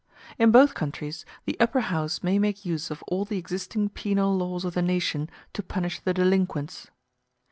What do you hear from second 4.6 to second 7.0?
of the nation to punish the delinquents.